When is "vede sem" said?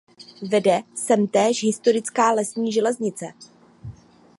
0.41-1.27